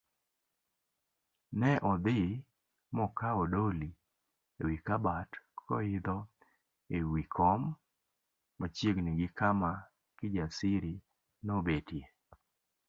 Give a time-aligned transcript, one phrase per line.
[1.63, 2.17] Ne odhi
[2.95, 3.89] mokawo doli
[4.61, 5.29] ewi kabat
[5.67, 6.17] koidho
[6.97, 7.61] ewi kom
[8.59, 9.71] machiegni gi kama
[10.17, 10.93] Kijasiri
[11.45, 12.05] nobetie.